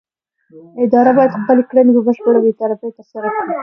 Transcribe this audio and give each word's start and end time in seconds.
اداره 0.83 1.11
باید 1.17 1.37
خپلې 1.37 1.63
کړنې 1.69 1.91
په 1.95 2.01
بشپړه 2.07 2.39
بې 2.43 2.51
طرفۍ 2.61 2.89
ترسره 2.97 3.27
کړي. 3.37 3.53